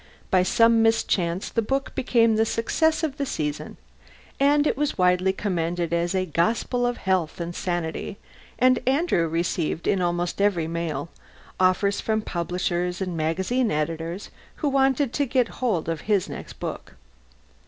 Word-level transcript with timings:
By 0.31 0.41
some 0.41 0.81
mischance 0.81 1.49
the 1.51 1.61
book 1.61 1.93
became 1.93 2.35
the 2.35 2.43
success 2.43 3.03
of 3.03 3.17
the 3.17 3.25
season; 3.27 3.77
it 4.39 4.75
was 4.75 4.97
widely 4.97 5.31
commended 5.31 5.93
as 5.93 6.15
"a 6.15 6.25
gospel 6.25 6.87
of 6.87 6.97
health 6.97 7.39
and 7.39 7.55
sanity" 7.55 8.17
and 8.57 8.79
Andrew 8.87 9.27
received, 9.27 9.85
in 9.85 10.01
almost 10.01 10.41
every 10.41 10.67
mail, 10.67 11.09
offers 11.59 12.01
from 12.01 12.23
publishers 12.23 12.99
and 12.99 13.15
magazine 13.15 13.69
editors 13.69 14.31
who 14.55 14.69
wanted 14.69 15.13
to 15.13 15.25
get 15.27 15.47
hold 15.61 15.87
of 15.87 16.01
his 16.01 16.27
next 16.27 16.53
book. 16.53 16.95